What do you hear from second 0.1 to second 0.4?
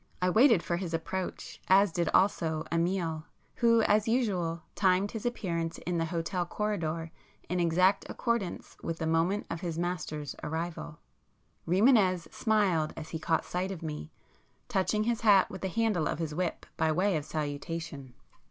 I